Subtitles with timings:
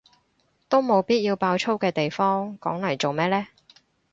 [0.67, 3.47] 都冇必要爆粗嘅地方講嚟做咩呢？